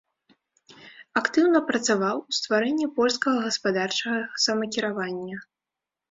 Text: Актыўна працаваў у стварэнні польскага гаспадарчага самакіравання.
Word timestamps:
Актыўна 1.19 1.59
працаваў 1.71 2.17
у 2.31 2.37
стварэнні 2.37 2.87
польскага 2.95 3.37
гаспадарчага 3.47 4.19
самакіравання. 4.47 5.37